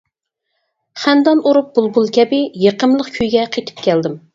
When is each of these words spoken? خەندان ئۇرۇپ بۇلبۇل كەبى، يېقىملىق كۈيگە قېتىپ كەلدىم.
خەندان 1.01 1.45
ئۇرۇپ 1.51 1.69
بۇلبۇل 1.77 2.11
كەبى، 2.19 2.43
يېقىملىق 2.67 3.17
كۈيگە 3.21 3.51
قېتىپ 3.57 3.89
كەلدىم. 3.91 4.25